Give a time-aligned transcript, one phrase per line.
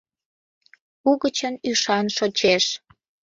[1.09, 2.65] Угычын ӱшан шочеш